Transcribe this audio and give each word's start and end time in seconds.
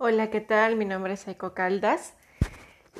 Hola, 0.00 0.30
¿qué 0.30 0.40
tal? 0.40 0.76
Mi 0.76 0.84
nombre 0.84 1.14
es 1.14 1.26
Aiko 1.26 1.54
Caldas 1.54 2.14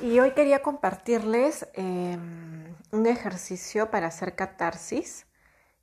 y 0.01 0.19
hoy 0.19 0.31
quería 0.31 0.61
compartirles 0.61 1.69
em, 1.73 2.75
un 2.91 3.05
ejercicio 3.07 3.89
para 3.89 4.07
hacer 4.07 4.35
catarsis. 4.35 5.25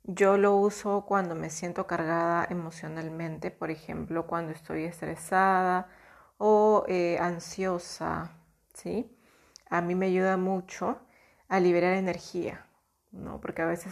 Yo 0.03 0.37
lo 0.37 0.55
uso 0.55 1.05
cuando 1.07 1.33
me 1.33 1.49
siento 1.49 1.87
cargada 1.87 2.45
emocionalmente, 2.51 3.49
por 3.49 3.71
ejemplo, 3.71 4.27
cuando 4.27 4.51
estoy 4.51 4.83
estresada 4.83 5.89
o 6.37 6.85
eh, 6.87 7.17
ansiosa, 7.19 8.37
¿sí? 8.75 9.17
A 9.71 9.81
mí 9.81 9.95
me 9.95 10.05
ayuda 10.05 10.37
mucho 10.37 10.99
a 11.47 11.59
liberar 11.59 11.93
energía, 11.93 12.67
¿no? 13.11 13.41
Porque 13.41 13.63
a 13.63 13.65
veces 13.65 13.91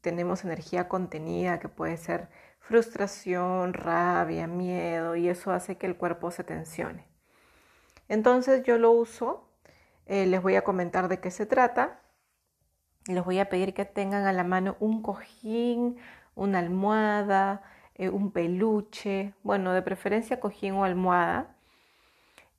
tenemos 0.00 0.44
energía 0.44 0.88
contenida 0.88 1.60
que 1.60 1.68
puede 1.68 1.98
ser 1.98 2.30
frustración, 2.66 3.74
rabia, 3.74 4.48
miedo 4.48 5.14
y 5.14 5.28
eso 5.28 5.52
hace 5.52 5.76
que 5.76 5.86
el 5.86 5.96
cuerpo 5.96 6.32
se 6.32 6.42
tensione. 6.42 7.06
Entonces 8.08 8.64
yo 8.64 8.76
lo 8.76 8.90
uso, 8.90 9.48
eh, 10.06 10.26
les 10.26 10.42
voy 10.42 10.56
a 10.56 10.64
comentar 10.64 11.08
de 11.08 11.20
qué 11.20 11.30
se 11.30 11.46
trata, 11.46 12.00
les 13.06 13.24
voy 13.24 13.38
a 13.38 13.48
pedir 13.48 13.72
que 13.72 13.84
tengan 13.84 14.26
a 14.26 14.32
la 14.32 14.42
mano 14.42 14.76
un 14.80 15.00
cojín, 15.00 15.96
una 16.34 16.58
almohada, 16.58 17.62
eh, 17.94 18.08
un 18.08 18.32
peluche, 18.32 19.32
bueno, 19.44 19.72
de 19.72 19.82
preferencia 19.82 20.40
cojín 20.40 20.74
o 20.74 20.84
almohada. 20.84 21.54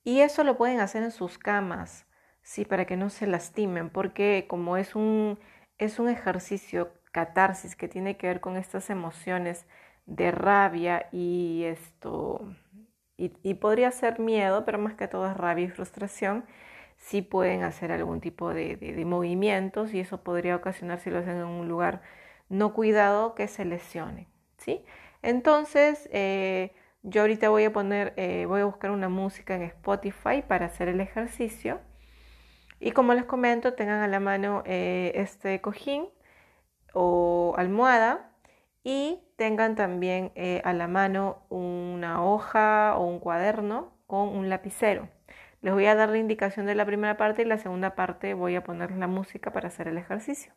Y 0.04 0.20
eso 0.20 0.42
lo 0.42 0.56
pueden 0.56 0.80
hacer 0.80 1.02
en 1.02 1.10
sus 1.10 1.36
camas, 1.36 2.06
sí, 2.40 2.64
para 2.64 2.86
que 2.86 2.96
no 2.96 3.10
se 3.10 3.26
lastimen, 3.26 3.90
porque 3.90 4.46
como 4.48 4.78
es 4.78 4.94
un, 4.94 5.38
es 5.76 5.98
un 5.98 6.08
ejercicio 6.08 6.94
catarsis 7.12 7.76
que 7.76 7.88
tiene 7.88 8.16
que 8.16 8.28
ver 8.28 8.40
con 8.40 8.56
estas 8.56 8.88
emociones 8.88 9.66
de 10.08 10.30
rabia 10.30 11.06
y 11.12 11.64
esto, 11.64 12.40
y, 13.18 13.54
podría 13.54 13.90
ser 13.90 14.18
miedo, 14.20 14.64
pero 14.64 14.78
más 14.78 14.94
que 14.94 15.06
todo 15.06 15.30
es 15.30 15.36
rabia 15.36 15.66
y 15.66 15.68
frustración, 15.68 16.46
sí 16.96 17.22
pueden 17.22 17.62
hacer 17.62 17.92
algún 17.92 18.20
tipo 18.20 18.54
de, 18.54 19.04
movimientos 19.06 19.92
y 19.94 20.00
eso 20.00 20.22
podría 20.24 20.56
ocasionar, 20.56 20.98
si 21.00 21.10
lo 21.10 21.18
hacen 21.18 21.36
en 21.36 21.44
un 21.44 21.68
lugar 21.68 22.02
no 22.48 22.72
cuidado, 22.72 23.34
que 23.34 23.48
se 23.48 23.66
lesione, 23.66 24.28
¿sí? 24.56 24.82
Entonces, 25.20 26.08
eh, 26.12 26.72
yo 27.02 27.22
ahorita 27.22 27.50
voy 27.50 27.64
a 27.64 27.72
poner, 27.72 28.14
eh, 28.16 28.46
voy 28.46 28.62
a 28.62 28.64
buscar 28.64 28.90
una 28.90 29.10
música 29.10 29.56
en 29.56 29.62
Spotify 29.62 30.42
para 30.46 30.66
hacer 30.66 30.88
el 30.88 31.00
ejercicio. 31.00 31.80
Y 32.80 32.92
como 32.92 33.12
les 33.12 33.24
comento, 33.24 33.74
tengan 33.74 34.00
a 34.00 34.08
la 34.08 34.20
mano 34.20 34.62
eh, 34.64 35.12
este 35.16 35.60
cojín 35.60 36.08
o 36.94 37.54
almohada 37.58 38.27
y 38.84 39.20
tengan 39.36 39.74
también 39.76 40.32
eh, 40.34 40.62
a 40.64 40.72
la 40.72 40.88
mano 40.88 41.42
una 41.48 42.24
hoja 42.24 42.96
o 42.96 43.06
un 43.06 43.18
cuaderno 43.18 43.92
con 44.06 44.28
un 44.28 44.48
lapicero. 44.48 45.08
Les 45.60 45.74
voy 45.74 45.86
a 45.86 45.94
dar 45.94 46.08
la 46.08 46.18
indicación 46.18 46.66
de 46.66 46.74
la 46.74 46.86
primera 46.86 47.16
parte 47.16 47.42
y 47.42 47.44
la 47.44 47.58
segunda 47.58 47.94
parte 47.94 48.34
voy 48.34 48.54
a 48.54 48.64
poner 48.64 48.92
la 48.92 49.08
música 49.08 49.52
para 49.52 49.68
hacer 49.68 49.88
el 49.88 49.98
ejercicio. 49.98 50.52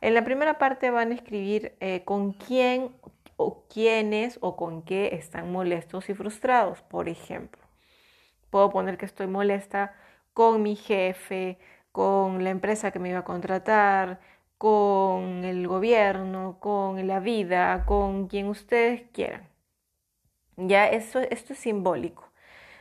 En 0.00 0.14
la 0.14 0.24
primera 0.24 0.58
parte 0.58 0.90
van 0.90 1.10
a 1.10 1.14
escribir 1.14 1.76
eh, 1.80 2.04
con 2.04 2.32
quién 2.32 2.94
o 3.36 3.64
quiénes 3.68 4.38
o 4.40 4.56
con 4.56 4.82
qué 4.82 5.10
están 5.14 5.50
molestos 5.50 6.08
y 6.08 6.14
frustrados. 6.14 6.82
Por 6.82 7.08
ejemplo, 7.08 7.62
puedo 8.50 8.70
poner 8.70 8.98
que 8.98 9.06
estoy 9.06 9.26
molesta 9.26 9.94
con 10.32 10.62
mi 10.62 10.76
jefe, 10.76 11.58
con 11.92 12.44
la 12.44 12.50
empresa 12.50 12.92
que 12.92 12.98
me 12.98 13.10
iba 13.10 13.20
a 13.20 13.24
contratar, 13.24 14.20
con 14.60 15.46
el 15.46 15.66
gobierno, 15.66 16.58
con 16.60 17.06
la 17.06 17.18
vida, 17.18 17.86
con 17.86 18.28
quien 18.28 18.46
ustedes 18.48 19.04
quieran. 19.10 19.48
Ya, 20.58 20.86
eso, 20.86 21.20
esto 21.20 21.54
es 21.54 21.60
simbólico. 21.60 22.30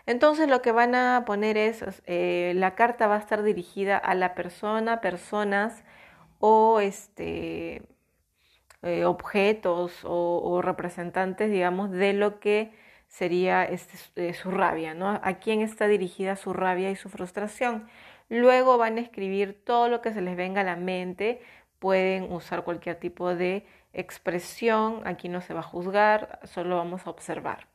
Entonces 0.06 0.50
lo 0.50 0.62
que 0.62 0.74
van 0.74 0.94
a 0.94 1.24
poner 1.26 1.56
es, 1.58 1.86
eh, 2.06 2.52
la 2.56 2.76
carta 2.76 3.08
va 3.08 3.16
a 3.16 3.20
estar 3.20 3.44
dirigida 3.44 3.98
a 3.98 4.14
la 4.14 4.36
persona, 4.36 5.00
personas 5.00 5.86
o 6.40 6.82
este, 6.82 7.84
eh, 8.84 9.06
objetos 9.06 10.02
o, 10.04 10.62
representantes, 10.62 11.50
digamos, 11.50 11.92
de 11.92 12.12
lo 12.14 12.42
que 12.42 12.74
sería 13.08 13.64
este, 13.64 14.30
eh, 14.30 14.34
su 14.34 14.52
rabia, 14.52 14.94
¿no? 14.94 15.20
A 15.24 15.34
quién 15.40 15.62
está 15.62 15.88
dirigida 15.88 16.36
su 16.36 16.54
rabia 16.54 16.92
y 16.92 16.98
su 16.98 17.10
frustración. 17.10 17.88
Luego 18.30 18.78
van 18.78 18.98
a 18.98 19.02
escribir 19.02 19.64
todo 19.64 19.90
lo 19.90 20.02
que 20.02 20.14
se 20.14 20.22
les 20.22 20.36
venga 20.38 20.62
a 20.62 20.64
la 20.64 20.76
mente, 20.76 21.42
pueden 21.80 22.32
usar 22.32 22.64
cualquier 22.64 22.98
tipo 22.98 23.36
de 23.36 23.66
expresión, 23.94 25.02
aquí 25.06 25.30
no 25.30 25.42
se 25.42 25.54
va 25.54 25.62
a 25.62 25.64
juzgar, 25.64 26.40
solo 26.44 26.78
vamos 26.78 27.08
a 27.08 27.10
observar. 27.10 27.68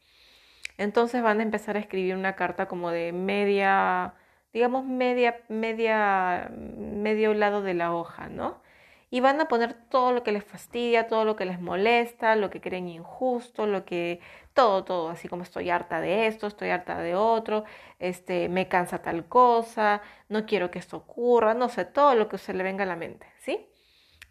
Entonces 0.79 1.23
van 1.23 1.41
a 1.41 1.43
empezar 1.43 1.77
a 1.77 1.81
escribir 1.81 2.17
una 2.17 2.35
carta 2.37 2.67
como 2.67 2.91
de 2.91 3.13
media, 3.13 4.15
digamos 4.53 4.85
media, 4.85 5.41
media, 5.49 6.51
medio 6.53 7.35
lado 7.35 7.63
de 7.63 7.75
la 7.75 7.95
hoja, 7.95 8.29
¿no? 8.29 8.63
Y 9.11 9.21
van 9.21 9.41
a 9.41 9.47
poner 9.49 9.75
todo 9.75 10.13
lo 10.13 10.25
que 10.25 10.33
les 10.33 10.45
fastidia, 10.45 11.07
todo 11.07 11.25
lo 11.25 11.37
que 11.37 11.45
les 11.45 11.61
molesta, 11.61 12.35
lo 12.35 12.51
que 12.51 12.61
creen 12.61 12.89
injusto, 12.89 13.67
lo 13.67 13.85
que, 13.85 14.21
todo, 14.55 14.85
todo, 14.85 15.09
así 15.11 15.29
como 15.29 15.45
estoy 15.45 15.71
harta 15.71 16.01
de 16.01 16.27
esto, 16.27 16.49
estoy 16.49 16.71
harta 16.71 16.99
de 17.01 17.15
otro, 17.15 17.65
este, 18.01 18.49
me 18.49 18.69
cansa 18.69 19.03
tal 19.03 19.27
cosa, 19.29 20.03
no 20.29 20.47
quiero 20.47 20.71
que 20.73 20.81
esto 20.81 20.97
ocurra, 20.97 21.55
no 21.55 21.69
sé, 21.69 21.85
todo 21.85 22.15
lo 22.17 22.29
que 22.29 22.39
se 22.39 22.55
le 22.55 22.65
venga 22.65 22.83
a 22.85 22.87
la 22.87 22.97
mente. 22.97 23.27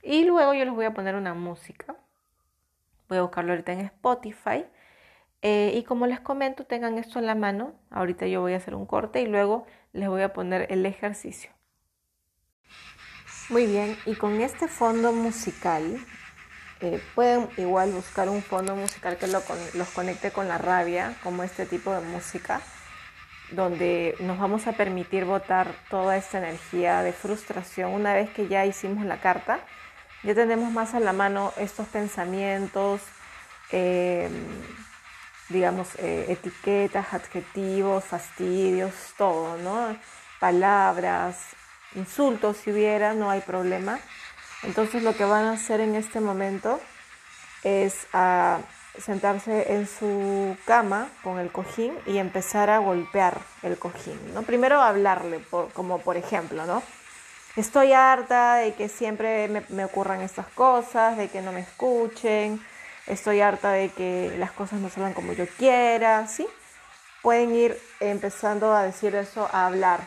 Y 0.03 0.25
luego 0.25 0.53
yo 0.53 0.66
les 0.66 0.74
voy 0.74 0.86
a 0.86 0.94
poner 0.94 1.16
una 1.16 1.34
música. 1.34 1.96
Voy 3.08 3.18
a 3.18 3.22
buscarlo 3.22 3.53
ahorita 3.53 3.72
en 3.72 3.80
Spotify. 3.80 4.66
Eh, 5.41 5.72
y 5.75 5.84
como 5.84 6.08
les 6.08 6.19
comento, 6.19 6.66
tengan 6.66 6.97
esto 6.97 7.19
en 7.19 7.25
la 7.25 7.36
mano. 7.36 7.74
Ahorita 7.90 8.28
yo 8.28 8.42
voy 8.42 8.53
a 8.53 8.58
hacer 8.58 8.75
un 8.75 8.86
corte 8.86 9.22
y 9.22 9.28
luego 9.28 9.66
les 9.94 10.09
voy 10.09 10.22
a 10.22 10.34
poner 10.34 10.68
el 10.72 10.86
ejercicio. 10.86 11.52
Muy 13.50 13.66
bien, 13.66 13.97
y 14.06 14.16
con 14.16 14.40
este 14.42 14.68
fondo 14.68 15.12
musical, 15.12 16.00
eh, 16.80 17.02
pueden 17.13 17.50
igual 17.58 17.92
buscar 17.92 18.30
un 18.30 18.42
fondo 18.42 18.75
musical 18.75 19.18
que 19.18 19.28
los 19.28 19.90
conecte 19.94 20.31
con 20.31 20.47
la 20.47 20.58
rabia, 20.58 21.16
como 21.24 21.44
este 21.44 21.66
tipo 21.66 21.94
de 21.94 22.02
música, 22.02 22.62
donde 23.52 24.16
nos 24.19 24.40
vamos 24.40 24.68
a 24.68 24.74
permitir 24.74 25.25
botar 25.25 25.75
toda 25.90 26.16
esta 26.18 26.38
energía 26.38 27.03
de 27.03 27.12
frustración 27.12 27.94
una 27.94 28.13
vez 28.13 28.30
que 28.30 28.47
ya 28.47 28.66
hicimos 28.66 29.06
la 29.06 29.19
carta 29.19 29.59
ya 30.24 30.34
tenemos 30.34 30.72
más 30.72 30.94
a 30.94 31.00
la 31.00 31.14
mano 31.14 31.54
estos 31.58 31.88
pensamientos, 31.88 33.02
em, 33.72 34.32
digamos, 35.50 35.90
eh, 35.98 36.26
etiquetas, 36.30 37.14
adjetivos, 37.14 38.04
fastidios, 38.06 38.94
todo, 39.18 39.58
¿no? 39.58 39.96
Palabras, 40.40 41.38
insultos 41.96 42.58
si 42.58 42.72
hubiera, 42.72 43.14
no 43.14 43.30
hay 43.30 43.42
problema. 43.42 44.00
Entonces 44.64 45.04
lo 45.04 45.16
que 45.16 45.26
van 45.26 45.46
a 45.46 45.54
hacer 45.54 45.82
en 45.82 45.96
este 45.96 46.22
momento 46.22 46.80
es 47.64 48.08
a 48.14 48.60
sentarse 48.98 49.74
en 49.74 49.88
su 49.88 50.56
cama 50.66 51.10
con 51.24 51.40
el 51.40 51.52
cojín 51.52 51.94
y 52.06 52.18
empezar 52.18 52.70
a 52.70 52.78
golpear 52.78 53.42
el 53.64 53.78
cojín, 53.78 54.20
¿no? 54.34 54.44
Primero 54.44 54.82
hablarle, 54.82 55.44
como 55.74 56.00
por 56.00 56.16
ejemplo, 56.16 56.66
¿no? 56.66 56.84
Estoy 57.56 57.94
harta 57.94 58.56
de 58.56 58.74
que 58.74 58.90
siempre 58.90 59.47
me, 59.69 59.86
ocurran 59.86 60.22
estas 60.22 60.47
cosas, 60.47 61.18
de 61.18 61.28
que 61.30 61.44
no 61.44 61.52
me 61.52 61.59
escuchen, 61.59 62.59
estoy 63.06 63.41
harta 63.41 63.74
de 63.74 63.90
que 63.90 64.34
las 64.40 64.52
cosas 64.52 64.80
no 64.80 64.90
salgan 64.90 65.14
como 65.14 65.34
yo 65.34 65.46
quiera, 65.59 66.28
¿sí? 66.28 66.47
Pueden 67.22 67.53
ir 67.53 67.80
empezando 68.00 68.74
a 68.74 68.81
decir 68.81 69.13
eso, 69.13 69.47
a 69.53 69.68
hablar. 69.68 70.00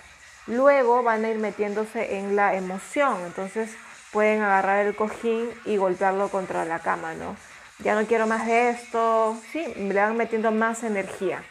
Luego 0.48 1.04
van 1.04 1.24
a 1.24 1.28
ir 1.28 1.38
metiéndose 1.38 2.18
en 2.18 2.34
la 2.34 2.56
emoción, 2.56 3.16
entonces 3.24 3.70
pueden 4.10 4.42
agarrar 4.42 4.84
el 4.84 4.96
cojín 4.96 5.48
y 5.64 5.76
golpearlo 5.76 6.30
contra 6.30 6.64
la 6.64 6.80
cama, 6.80 7.14
¿no? 7.14 7.36
Ya 7.78 7.94
no 7.94 8.08
quiero 8.08 8.26
más 8.26 8.44
de 8.46 8.70
esto, 8.70 9.40
sí, 9.52 9.64
le 9.76 9.94
van 9.94 10.16
metiendo 10.16 10.50
más 10.50 10.82
energía. 10.82 11.44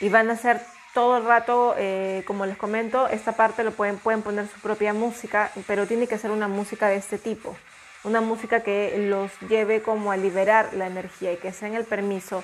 Y 0.00 0.08
van 0.08 0.30
a 0.30 0.32
hacer 0.32 0.60
todo 0.96 1.18
el 1.18 1.26
rato, 1.26 1.74
eh, 1.76 2.22
como 2.26 2.46
les 2.46 2.56
comento, 2.56 3.06
esta 3.08 3.32
parte 3.32 3.62
lo 3.62 3.70
pueden, 3.72 3.98
pueden 3.98 4.22
poner 4.22 4.48
su 4.48 4.58
propia 4.60 4.94
música, 4.94 5.50
pero 5.66 5.86
tiene 5.86 6.06
que 6.06 6.16
ser 6.16 6.30
una 6.30 6.48
música 6.48 6.88
de 6.88 6.96
este 6.96 7.18
tipo, 7.18 7.54
una 8.02 8.22
música 8.22 8.60
que 8.60 8.96
los 9.06 9.30
lleve 9.46 9.82
como 9.82 10.10
a 10.10 10.16
liberar 10.16 10.72
la 10.72 10.86
energía 10.86 11.34
y 11.34 11.36
que 11.36 11.52
sean 11.52 11.74
el 11.74 11.84
permiso 11.84 12.42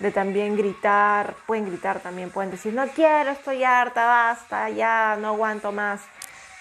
de 0.00 0.10
también 0.10 0.56
gritar, 0.56 1.36
pueden 1.46 1.66
gritar 1.66 2.00
también, 2.00 2.30
pueden 2.30 2.50
decir, 2.50 2.74
no 2.74 2.88
quiero, 2.88 3.30
estoy 3.30 3.62
harta, 3.62 4.04
basta, 4.04 4.68
ya, 4.68 5.16
no 5.20 5.28
aguanto 5.28 5.70
más. 5.70 6.00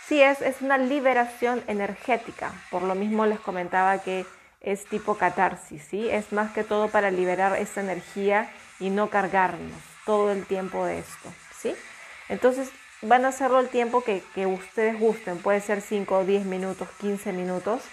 Sí, 0.05 0.21
es, 0.21 0.41
es 0.41 0.61
una 0.61 0.77
liberación 0.77 1.63
energética, 1.65 2.51
por 2.69 2.83
lo 2.83 2.93
mismo 2.93 3.25
les 3.25 3.39
comentaba 3.39 3.97
que 3.97 4.27
es 4.61 4.85
tipo 4.85 5.15
catarsis, 5.15 5.83
¿sí? 5.89 6.07
Es 6.07 6.31
más 6.33 6.51
que 6.51 6.63
todo 6.63 6.87
para 6.89 7.09
liberar 7.09 7.57
esta 7.57 7.81
energía 7.81 8.51
y 8.79 8.91
no 8.91 9.09
cargarnos 9.09 9.90
todo 10.05 10.31
el 10.31 10.45
tiempo 10.45 10.85
de 10.85 10.99
esto, 10.99 11.33
¿sí? 11.55 11.75
Entonces 12.29 12.71
van 13.01 13.25
a 13.25 13.29
hacerlo 13.29 13.59
el 13.59 13.69
tiempo 13.69 14.03
que, 14.03 14.23
ustedes 14.45 14.99
gusten, 14.99 15.39
puede 15.39 15.61
ser 15.61 15.81
5, 15.81 16.25
10 16.25 16.45
minutos, 16.45 16.87
15 16.99 17.33
minutos, 17.33 17.83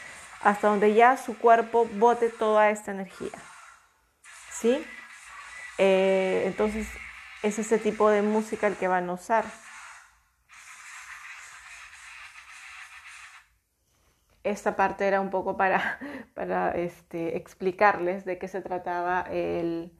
hasta 0.42 0.68
donde 0.68 0.94
ya 0.94 1.16
su 1.16 1.36
cuerpo 1.38 1.86
bote 1.94 2.28
toda 2.28 2.70
esta 2.70 2.92
energía, 2.92 3.38
¿sí? 4.50 4.84
Eh, 5.78 6.42
entonces 6.46 6.88
es 7.42 7.58
ese 7.58 7.78
tipo 7.78 8.10
de 8.10 8.22
música 8.22 8.66
el 8.66 8.76
que 8.76 8.88
van 8.88 9.08
a 9.08 9.14
usar. 9.14 9.44
Esta 14.44 14.76
parte 14.76 15.06
era 15.06 15.20
un 15.20 15.30
poco 15.30 15.56
para, 15.56 15.98
para 16.34 16.72
este, 16.72 17.36
explicarles 17.36 18.24
de 18.24 18.38
qué 18.38 18.48
se 18.48 18.60
trataba 18.60 19.22
el, 19.30 19.97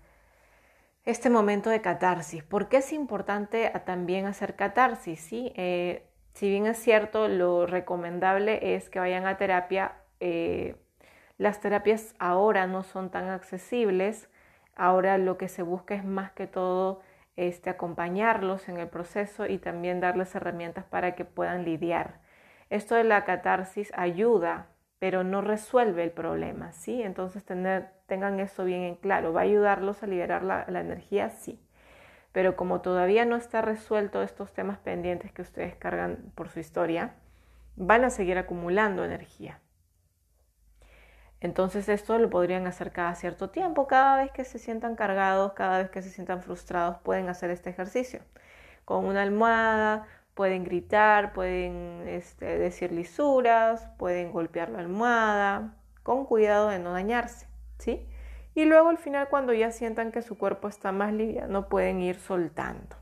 este 1.09 1.31
momento 1.31 1.71
de 1.71 1.81
catarsis. 1.81 2.45
¿Por 2.45 2.69
qué 2.69 2.79
es 2.79 2.93
importante 2.93 3.73
también 3.87 4.27
hacer 4.27 4.57
catarsis? 4.57 5.19
¿sí? 5.19 5.55
Eh, 5.57 6.07
si 6.35 6.51
bien 6.51 6.67
es 6.67 6.79
cierto, 6.79 7.29
lo 7.29 7.65
recomendable 7.65 8.75
es 8.75 8.91
que 8.91 8.99
vayan 8.99 9.27
a 9.27 9.39
terapia. 9.39 9.97
Eh, 10.21 10.77
las 11.39 11.63
terapias 11.63 12.15
ahora 12.19 12.67
no 12.67 12.83
son 12.83 13.11
tan 13.11 13.31
accesibles. 13.31 14.29
Ahora 14.77 15.17
lo 15.17 15.39
que 15.39 15.49
se 15.49 15.63
busca 15.63 15.95
es 15.95 16.05
más 16.05 16.31
que 16.33 16.47
todo 16.47 17.01
este, 17.37 17.71
acompañarlos 17.71 18.69
en 18.69 18.77
el 18.77 18.89
proceso 18.89 19.47
y 19.47 19.57
también 19.57 20.01
darles 20.01 20.35
herramientas 20.35 20.85
para 20.85 21.15
que 21.15 21.25
puedan 21.25 21.65
lidiar. 21.65 22.21
Esto 22.69 22.97
de 22.97 23.05
la 23.05 23.25
catarsis 23.25 23.91
ayuda, 23.97 24.67
pero 24.99 25.25
no 25.25 25.41
resuelve 25.41 26.03
el 26.03 26.11
problema, 26.11 26.73
¿sí? 26.73 27.03
Entonces 27.03 27.45
tengan 27.45 28.41
eso 28.41 28.65
bien 28.65 28.83
en 28.83 28.95
claro. 28.97 29.33
¿Va 29.33 29.41
a 29.41 29.45
ayudarlos 29.45 30.03
a 30.03 30.07
liberar 30.07 30.43
la, 30.43 30.65
la 30.69 30.81
energía? 30.81 31.31
Sí. 31.31 31.61
Pero 32.33 32.57
como 32.57 32.81
todavía 32.81 33.25
no 33.25 33.37
está 33.37 33.63
resuelto 33.63 34.23
estos 34.23 34.53
temas 34.53 34.79
pendientes 34.79 35.33
que 35.33 35.43
ustedes 35.43 35.77
cargan 35.77 36.33
por 36.35 36.49
su 36.49 36.61
historia, 36.61 37.15
van 37.77 38.05
a 38.05 38.11
seguir 38.11 38.39
acumulando 38.39 39.05
energía. 39.05 39.61
Entonces 41.41 41.89
esto 41.89 42.19
lo 42.19 42.31
podrían 42.31 42.67
hacer 42.67 42.91
cada 42.91 43.15
cierto 43.15 43.51
tiempo, 43.51 43.87
cada 43.87 44.17
vez 44.17 44.33
que 44.33 44.45
se 44.45 44.59
sientan 44.59 44.97
cargados, 44.97 45.53
cada 45.53 45.79
vez 45.79 45.91
que 45.91 46.03
se 46.03 46.11
sientan 46.11 46.43
frustrados, 46.43 46.99
pueden 46.99 47.29
hacer 47.29 47.51
este 47.51 47.71
ejercicio. 47.71 48.21
Con 48.85 49.05
una 49.05 49.23
almohada, 49.23 50.07
pueden 50.39 50.63
gritar, 50.63 51.33
pueden 51.33 52.07
este, 52.07 52.59
decir 52.59 52.93
lisuras, 52.93 53.89
pueden 53.99 54.31
golpear 54.31 54.71
la 54.71 54.79
almohada, 54.79 55.75
con 56.05 56.27
cuidado 56.27 56.69
de 56.69 56.79
no 56.79 56.93
dañarse, 56.93 57.49
¿sí? 57.79 58.07
Y 58.55 58.65
luego 58.65 58.89
al 58.89 58.99
final 58.99 59.29
cuando 59.31 59.53
ya 59.53 59.73
sientan 59.73 60.13
que 60.13 60.23
su 60.23 60.39
cuerpo 60.39 60.69
está 60.69 60.93
más 60.93 61.13
liviano, 61.13 61.69
pueden 61.69 62.01
ir 62.03 62.21
soltando. 62.21 62.95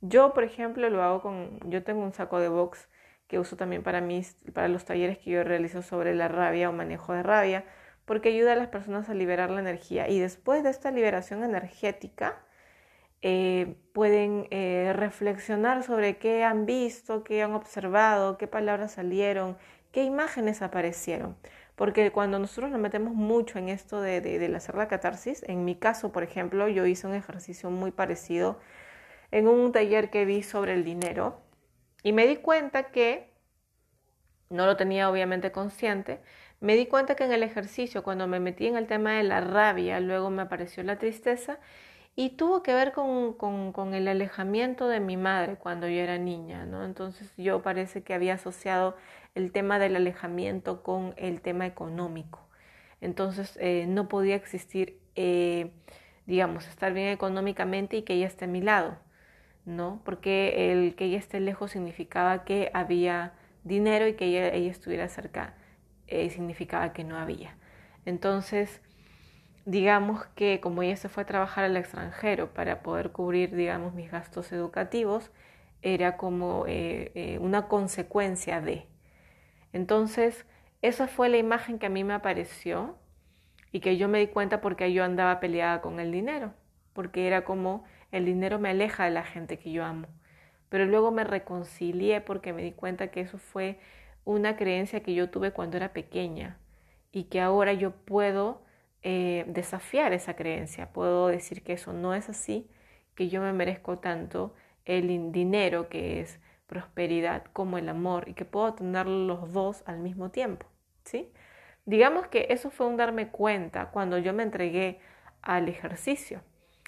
Yo, 0.00 0.32
por 0.32 0.44
ejemplo, 0.44 0.88
lo 0.88 1.02
hago 1.02 1.20
con, 1.20 1.60
yo 1.68 1.84
tengo 1.84 2.02
un 2.02 2.14
saco 2.14 2.40
de 2.40 2.48
box 2.48 2.88
que 3.26 3.38
uso 3.38 3.56
también 3.56 3.82
para, 3.82 4.00
mis, 4.00 4.34
para 4.54 4.68
los 4.68 4.86
talleres 4.86 5.18
que 5.18 5.32
yo 5.32 5.44
realizo 5.44 5.82
sobre 5.82 6.14
la 6.14 6.28
rabia 6.28 6.70
o 6.70 6.72
manejo 6.72 7.12
de 7.12 7.22
rabia, 7.22 7.66
porque 8.06 8.30
ayuda 8.30 8.54
a 8.54 8.56
las 8.56 8.68
personas 8.68 9.10
a 9.10 9.14
liberar 9.14 9.50
la 9.50 9.60
energía. 9.60 10.08
Y 10.08 10.18
después 10.18 10.62
de 10.62 10.70
esta 10.70 10.90
liberación 10.92 11.44
energética, 11.44 12.42
eh, 13.22 13.76
pueden 13.92 14.48
eh, 14.50 14.92
reflexionar 14.94 15.84
sobre 15.84 16.18
qué 16.18 16.44
han 16.44 16.66
visto, 16.66 17.22
qué 17.24 17.42
han 17.42 17.54
observado, 17.54 18.36
qué 18.36 18.48
palabras 18.48 18.92
salieron, 18.92 19.56
qué 19.92 20.02
imágenes 20.02 20.60
aparecieron. 20.62 21.36
Porque 21.76 22.10
cuando 22.12 22.38
nosotros 22.38 22.70
nos 22.70 22.80
metemos 22.80 23.14
mucho 23.14 23.58
en 23.58 23.68
esto 23.68 24.00
de, 24.00 24.20
de 24.20 24.56
hacer 24.56 24.74
la 24.74 24.88
catarsis, 24.88 25.42
en 25.48 25.64
mi 25.64 25.76
caso, 25.76 26.12
por 26.12 26.22
ejemplo, 26.22 26.68
yo 26.68 26.84
hice 26.86 27.06
un 27.06 27.14
ejercicio 27.14 27.70
muy 27.70 27.92
parecido 27.92 28.58
en 29.30 29.48
un 29.48 29.72
taller 29.72 30.10
que 30.10 30.24
vi 30.24 30.42
sobre 30.42 30.74
el 30.74 30.84
dinero 30.84 31.40
y 32.02 32.12
me 32.12 32.26
di 32.26 32.36
cuenta 32.36 32.90
que, 32.90 33.32
no 34.50 34.66
lo 34.66 34.76
tenía 34.76 35.10
obviamente 35.10 35.52
consciente, 35.52 36.20
me 36.60 36.76
di 36.76 36.86
cuenta 36.86 37.16
que 37.16 37.24
en 37.24 37.32
el 37.32 37.42
ejercicio, 37.42 38.02
cuando 38.02 38.26
me 38.26 38.40
metí 38.40 38.66
en 38.66 38.76
el 38.76 38.86
tema 38.86 39.12
de 39.12 39.22
la 39.22 39.40
rabia, 39.40 39.98
luego 40.00 40.30
me 40.30 40.42
apareció 40.42 40.82
la 40.82 40.98
tristeza 40.98 41.58
y 42.14 42.30
tuvo 42.30 42.62
que 42.62 42.74
ver 42.74 42.92
con, 42.92 43.32
con, 43.34 43.94
el 43.94 44.08
alejamiento 44.08 44.88
de 44.88 45.00
mi 45.00 45.16
madre 45.16 45.56
cuando 45.56 45.88
yo 45.88 46.00
era 46.00 46.18
niña, 46.18 46.66
¿no? 46.66 46.84
Entonces 46.84 47.32
yo 47.36 47.62
parece 47.62 48.02
que 48.02 48.14
había 48.14 48.34
asociado 48.34 48.96
el 49.34 49.52
tema 49.52 49.78
del 49.78 49.96
alejamiento 49.96 50.82
con 50.82 51.14
el 51.16 51.40
tema 51.40 51.66
económico. 51.66 52.40
Entonces 53.00 53.58
eh, 53.60 53.86
no 53.88 54.08
podía 54.08 54.36
existir, 54.36 54.98
eh, 55.16 55.70
digamos, 56.26 56.68
estar 56.68 56.92
bien 56.92 57.08
económicamente 57.08 57.96
y 57.96 58.02
que 58.02 58.14
ella 58.14 58.26
esté 58.26 58.44
a 58.44 58.48
mi 58.48 58.60
lado. 58.60 58.98
¿no? 59.64 60.00
Porque 60.04 60.72
el 60.72 60.94
que 60.94 61.06
ella 61.06 61.18
esté 61.18 61.40
lejos 61.40 61.72
significaba 61.72 62.44
que 62.44 62.70
había 62.74 63.32
dinero 63.64 64.06
y 64.08 64.14
que 64.14 64.26
ella, 64.26 64.48
estuviera 64.48 65.08
cerca 65.08 65.54
eh, 66.08 66.30
significaba 66.30 66.92
que 66.92 67.04
no 67.04 67.16
había. 67.16 67.56
Entonces, 68.04 68.80
digamos 69.64 70.26
que 70.34 70.60
como 70.60 70.82
ella 70.82 70.96
se 70.96 71.08
fue 71.08 71.22
a 71.24 71.26
trabajar 71.26 71.64
al 71.64 71.76
extranjero 71.76 72.52
para 72.52 72.82
poder 72.82 73.12
cubrir, 73.12 73.54
digamos, 73.54 73.94
mis 73.94 74.10
gastos 74.10 74.52
educativos, 74.52 75.30
era 75.82 76.16
como 76.16 76.64
eh, 76.66 77.12
eh, 77.14 77.38
una 77.38 77.68
consecuencia 77.68 78.60
de. 78.60 78.86
Entonces, 79.72 80.46
esa 80.80 81.08
fue 81.08 81.28
la 81.28 81.38
imagen 81.38 81.78
que 81.78 81.86
a 81.86 81.90
mí 81.90 82.04
me 82.04 82.14
apareció 82.14 82.96
y 83.72 83.80
que 83.80 83.96
yo 83.96 84.08
me 84.08 84.18
di 84.18 84.28
cuenta 84.28 84.60
porque 84.60 84.92
yo 84.92 85.04
andaba 85.04 85.40
peleada 85.40 85.80
con 85.80 86.00
el 86.00 86.12
dinero, 86.12 86.54
porque 86.92 87.26
era 87.26 87.44
como 87.44 87.84
el 88.10 88.26
dinero 88.26 88.58
me 88.58 88.70
aleja 88.70 89.04
de 89.04 89.10
la 89.10 89.24
gente 89.24 89.58
que 89.58 89.72
yo 89.72 89.84
amo. 89.84 90.08
Pero 90.68 90.86
luego 90.86 91.10
me 91.10 91.24
reconcilié 91.24 92.20
porque 92.20 92.52
me 92.52 92.62
di 92.62 92.72
cuenta 92.72 93.08
que 93.08 93.20
eso 93.20 93.38
fue 93.38 93.78
una 94.24 94.56
creencia 94.56 95.02
que 95.02 95.14
yo 95.14 95.30
tuve 95.30 95.52
cuando 95.52 95.76
era 95.76 95.92
pequeña 95.92 96.58
y 97.12 97.24
que 97.24 97.40
ahora 97.40 97.72
yo 97.72 97.92
puedo 97.92 98.62
eh, 99.02 99.44
desafiar 99.48 100.12
esa 100.12 100.34
creencia. 100.34 100.92
Puedo 100.92 101.28
decir 101.28 101.62
que 101.62 101.72
eso 101.72 101.92
no 101.92 102.14
es 102.14 102.28
así, 102.28 102.68
que 103.14 103.28
yo 103.28 103.40
me 103.40 103.52
merezco 103.52 103.98
tanto 103.98 104.54
el 104.84 105.32
dinero 105.32 105.88
que 105.88 106.20
es 106.20 106.40
prosperidad 106.66 107.44
como 107.52 107.78
el 107.78 107.88
amor 107.88 108.28
y 108.28 108.34
que 108.34 108.44
puedo 108.44 108.74
tener 108.74 109.06
los 109.06 109.52
dos 109.52 109.82
al 109.86 109.98
mismo 109.98 110.30
tiempo, 110.30 110.66
¿sí? 111.04 111.30
Digamos 111.84 112.28
que 112.28 112.46
eso 112.50 112.70
fue 112.70 112.86
un 112.86 112.96
darme 112.96 113.28
cuenta 113.28 113.90
cuando 113.90 114.18
yo 114.18 114.32
me 114.32 114.44
entregué 114.44 115.00
al 115.42 115.68
ejercicio. 115.68 116.40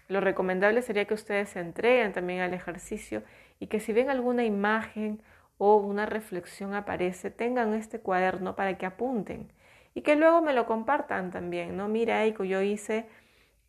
Lo 0.09 0.21
recomendable 0.21 0.83
sería 0.83 1.07
que 1.07 1.15
ustedes 1.15 1.51
se 1.51 1.61
entreguen 1.61 2.13
también 2.13 2.41
al 2.41 2.55
ejercicio 2.55 3.23
y 3.59 3.67
que 3.67 3.81
si 3.81 3.93
ven 3.93 4.11
alguna 4.11 4.45
imagen 4.45 5.21
o 5.59 5.77
una 5.77 6.07
reflexión 6.07 6.75
aparece, 6.75 7.31
tengan 7.31 7.75
este 7.75 8.01
cuaderno 8.01 8.55
para 8.55 8.79
que 8.79 8.87
apunten 8.87 9.53
y 9.95 10.03
que 10.03 10.17
luego 10.17 10.43
me 10.43 10.53
lo 10.53 10.67
compartan 10.67 11.31
también, 11.31 11.77
¿no? 11.77 11.89
Mira, 11.89 12.25
Eiko, 12.25 12.45
yo 12.45 12.61
hice 12.63 13.07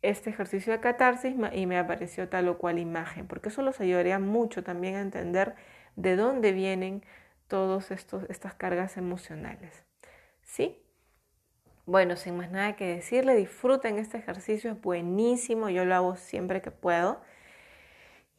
este 0.02 0.30
ejercicio 0.30 0.72
de 0.72 0.80
catarsis 0.80 1.34
y 1.52 1.66
me 1.66 1.78
apareció 1.78 2.28
tal 2.28 2.48
o 2.48 2.58
cual 2.58 2.78
imagen, 2.78 3.26
porque 3.26 3.48
eso 3.48 3.62
los 3.62 3.80
ayudaría 3.80 4.18
mucho 4.18 4.62
también 4.62 4.96
a 4.96 5.00
entender 5.00 5.54
de 5.96 6.16
dónde 6.16 6.52
vienen 6.52 7.02
todas 7.48 7.90
estas 7.90 8.54
cargas 8.54 8.96
emocionales. 8.96 9.84
¿Sí? 10.42 10.82
Bueno, 11.86 12.16
sin 12.16 12.36
más 12.36 12.50
nada 12.50 12.74
que 12.74 12.84
decirle, 12.96 13.36
disfruten 13.36 13.98
este 13.98 14.18
ejercicio, 14.18 14.72
es 14.72 14.80
buenísimo, 14.80 15.70
yo 15.70 15.84
lo 15.84 15.94
hago 15.94 16.16
siempre 16.16 16.60
que 16.60 16.72
puedo 16.72 17.20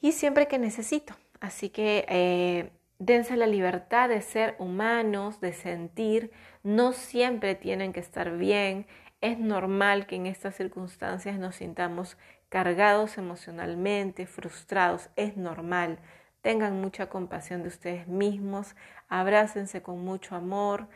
y 0.01 0.11
siempre 0.11 0.47
que 0.47 0.59
necesito. 0.59 1.15
Así 1.39 1.69
que 1.69 2.05
eh, 2.09 2.71
dense 2.99 3.37
la 3.37 3.47
libertad 3.47 4.09
de 4.09 4.21
ser 4.21 4.55
humanos, 4.59 5.39
de 5.39 5.53
sentir, 5.53 6.31
no 6.63 6.93
siempre 6.93 7.55
tienen 7.55 7.93
que 7.93 7.99
estar 7.99 8.37
bien, 8.37 8.87
es 9.21 9.39
normal 9.39 10.05
que 10.05 10.15
en 10.15 10.27
estas 10.27 10.55
circunstancias 10.55 11.39
nos 11.39 11.55
sintamos 11.55 12.17
cargados 12.49 13.17
emocionalmente, 13.17 14.25
frustrados, 14.25 15.09
es 15.15 15.37
normal. 15.37 15.99
Tengan 16.41 16.79
mucha 16.79 17.09
compasión 17.09 17.61
de 17.63 17.69
ustedes 17.69 18.07
mismos, 18.07 18.75
abrácense 19.09 19.81
con 19.81 20.03
mucho 20.03 20.35
amor 20.35 20.87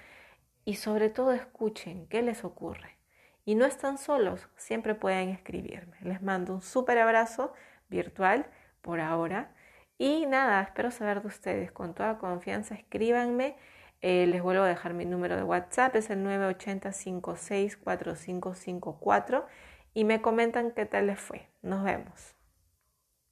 y 0.66 0.76
sobre 0.76 1.10
todo 1.10 1.32
escuchen 1.32 2.08
qué 2.08 2.22
les 2.22 2.44
ocurre. 2.44 2.98
Y 3.44 3.56
no 3.56 3.66
están 3.66 3.98
solos, 3.98 4.48
siempre 4.56 4.94
pueden 4.94 5.30
escribirme. 5.30 5.98
Les 6.02 6.22
mando 6.22 6.54
un 6.54 6.62
súper 6.62 7.00
abrazo 7.00 7.54
virtual 7.90 8.46
por 8.82 9.00
ahora. 9.00 9.52
Y 10.04 10.26
nada, 10.26 10.64
espero 10.64 10.90
saber 10.90 11.22
de 11.22 11.28
ustedes. 11.28 11.72
Con 11.72 11.94
toda 11.94 12.18
confianza, 12.18 12.74
escríbanme. 12.74 13.56
Eh, 14.02 14.26
les 14.26 14.42
vuelvo 14.42 14.64
a 14.64 14.68
dejar 14.68 14.96
mi 14.96 15.06
número 15.06 15.36
de 15.36 15.44
WhatsApp, 15.44 15.96
es 15.96 16.10
el 16.10 16.24
980 16.24 16.92
564554 16.92 19.46
y 19.94 20.06
me 20.06 20.20
comentan 20.20 20.72
qué 20.72 20.88
tal 20.88 21.06
les 21.06 21.20
fue. 21.20 21.48
Nos 21.62 21.84
vemos. 21.84 22.36